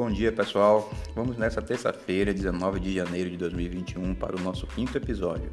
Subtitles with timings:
[0.00, 0.90] Bom dia, pessoal.
[1.14, 5.52] Vamos nessa terça-feira, 19 de janeiro de 2021, para o nosso quinto episódio,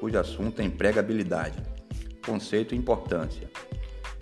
[0.00, 1.62] cujo assunto é empregabilidade,
[2.24, 3.50] conceito e importância.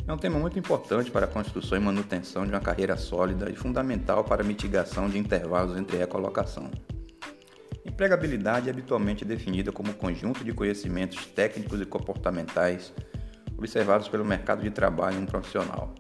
[0.09, 3.55] É um tema muito importante para a construção e manutenção de uma carreira sólida e
[3.55, 6.69] fundamental para a mitigação de intervalos entre recolocação.
[7.87, 12.93] Empregabilidade é habitualmente definida como conjunto de conhecimentos técnicos e comportamentais
[13.57, 15.95] observados pelo mercado de trabalho em um profissional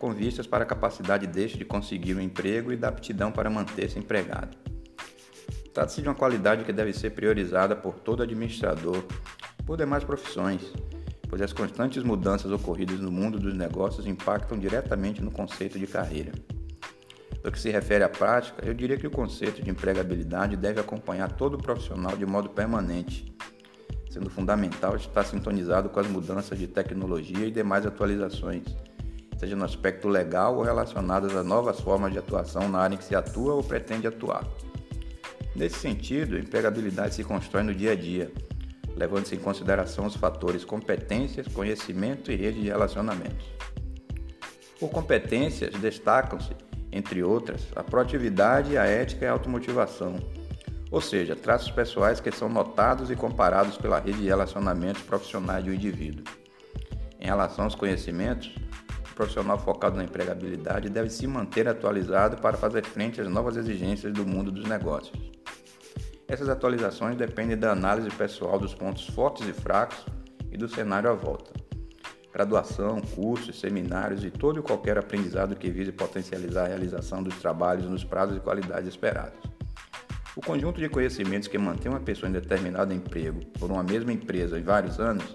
[0.00, 3.98] com vistas para a capacidade deste de conseguir um emprego e da aptidão para manter-se
[3.98, 4.56] empregado.
[5.74, 9.04] Trata-se de uma qualidade que deve ser priorizada por todo administrador,
[9.66, 10.62] por demais profissões,
[11.28, 16.32] pois as constantes mudanças ocorridas no mundo dos negócios impactam diretamente no conceito de carreira.
[17.44, 21.30] No que se refere à prática, eu diria que o conceito de empregabilidade deve acompanhar
[21.32, 23.34] todo profissional de modo permanente,
[24.10, 28.64] sendo fundamental estar sintonizado com as mudanças de tecnologia e demais atualizações
[29.40, 33.04] seja no aspecto legal ou relacionadas a novas formas de atuação na área em que
[33.04, 34.44] se atua ou pretende atuar.
[35.56, 38.30] Nesse sentido, a empregabilidade se constrói no dia a dia,
[38.94, 43.46] levando-se em consideração os fatores competências, conhecimento e rede de relacionamentos.
[44.78, 46.50] Por competências, destacam-se,
[46.92, 50.16] entre outras, a proatividade, a ética e a automotivação,
[50.90, 55.72] ou seja, traços pessoais que são notados e comparados pela rede de relacionamentos profissionais um
[55.72, 56.24] indivíduo.
[57.18, 58.54] Em relação aos conhecimentos,
[59.20, 64.26] profissional focado na empregabilidade deve se manter atualizado para fazer frente às novas exigências do
[64.26, 65.12] mundo dos negócios.
[66.26, 70.06] Essas atualizações dependem da análise pessoal dos pontos fortes e fracos
[70.50, 71.52] e do cenário à volta.
[72.32, 77.90] Graduação, cursos, seminários e todo e qualquer aprendizado que vise potencializar a realização dos trabalhos
[77.90, 79.38] nos prazos e qualidades esperados.
[80.34, 84.58] O conjunto de conhecimentos que mantém uma pessoa em determinado emprego por uma mesma empresa
[84.58, 85.34] em vários anos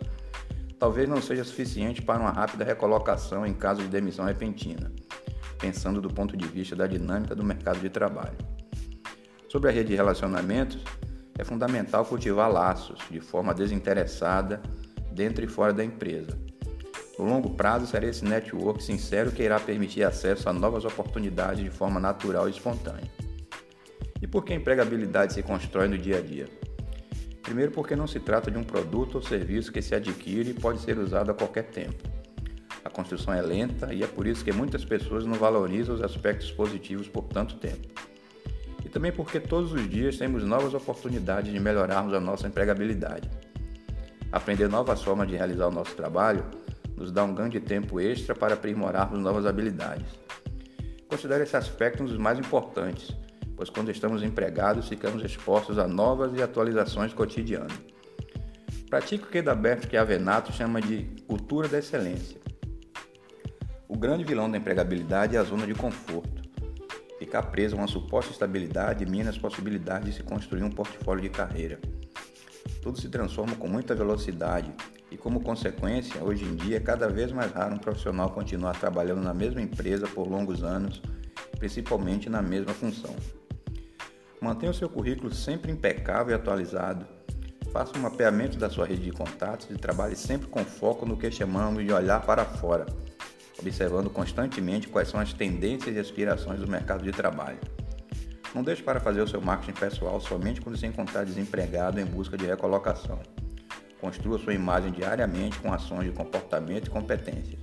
[0.85, 4.91] talvez não seja suficiente para uma rápida recolocação em caso de demissão repentina,
[5.57, 8.37] pensando do ponto de vista da dinâmica do mercado de trabalho.
[9.49, 10.83] Sobre a rede de relacionamentos,
[11.39, 14.61] é fundamental cultivar laços de forma desinteressada
[15.11, 16.37] dentro e fora da empresa.
[17.17, 21.71] No longo prazo, será esse network sincero que irá permitir acesso a novas oportunidades de
[21.71, 23.09] forma natural e espontânea.
[24.21, 26.47] E por que a empregabilidade se constrói no dia a dia?
[27.45, 30.81] Primeiro, porque não se trata de um produto ou serviço que se adquire e pode
[30.81, 32.03] ser usado a qualquer tempo.
[32.83, 36.51] A construção é lenta e é por isso que muitas pessoas não valorizam os aspectos
[36.51, 37.87] positivos por tanto tempo.
[38.83, 43.29] E também porque todos os dias temos novas oportunidades de melhorarmos a nossa empregabilidade.
[44.31, 46.43] Aprender novas formas de realizar o nosso trabalho
[46.97, 50.07] nos dá um ganho de tempo extra para aprimorarmos novas habilidades.
[51.07, 53.15] Considero esse aspecto um dos mais importantes,
[53.55, 57.73] pois quando estamos empregados ficamos expostos a novas e atualizações cotidianas.
[58.89, 62.39] Pratico o que Daberto que Avenato chama de cultura da excelência.
[63.87, 66.43] O grande vilão da empregabilidade é a zona de conforto.
[67.17, 71.29] Ficar preso a uma suposta estabilidade mina as possibilidades de se construir um portfólio de
[71.29, 71.79] carreira.
[72.81, 74.71] Tudo se transforma com muita velocidade
[75.09, 79.21] e, como consequência, hoje em dia é cada vez mais raro um profissional continuar trabalhando
[79.21, 81.01] na mesma empresa por longos anos,
[81.57, 83.15] principalmente na mesma função.
[84.41, 87.05] Mantenha o seu currículo sempre impecável e atualizado.
[87.71, 91.29] Faça um mapeamento da sua rede de contatos e trabalhe sempre com foco no que
[91.31, 92.85] chamamos de olhar para fora,
[93.59, 97.59] observando constantemente quais são as tendências e aspirações do mercado de trabalho.
[98.53, 102.37] Não deixe para fazer o seu marketing pessoal somente quando se encontrar desempregado em busca
[102.37, 103.19] de recolocação.
[103.99, 107.59] Construa sua imagem diariamente com ações de comportamento e competência.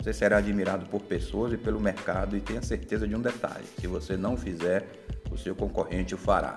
[0.00, 3.86] Você será admirado por pessoas e pelo mercado e tenha certeza de um detalhe: se
[3.86, 4.86] você não fizer,
[5.34, 6.54] o seu concorrente o fará.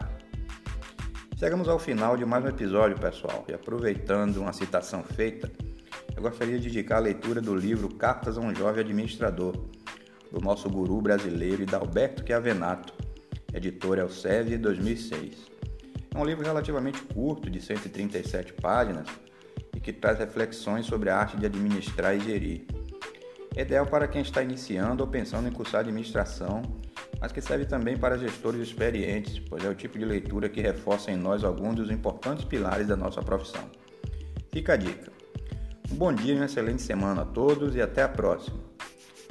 [1.38, 5.51] Chegamos ao final de mais um episódio, pessoal, e aproveitando uma citação feita,
[6.15, 9.53] eu gostaria de indicar a leitura do livro Cartas a um Jovem Administrador,
[10.31, 12.93] do nosso guru brasileiro Dalberto Chiavenato,
[13.53, 15.47] editora Elsevier 2006.
[16.13, 19.07] É um livro relativamente curto, de 137 páginas,
[19.75, 22.65] e que traz reflexões sobre a arte de administrar e gerir.
[23.56, 26.62] É ideal para quem está iniciando ou pensando em cursar administração
[27.19, 31.11] mas que serve também para gestores experientes, pois é o tipo de leitura que reforça
[31.11, 33.63] em nós alguns dos importantes pilares da nossa profissão.
[34.51, 35.11] Fica a dica.
[35.91, 38.57] Um bom dia e uma excelente semana a todos e até a próxima.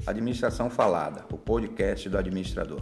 [0.06, 2.80] Administração Falada, o podcast do administrador.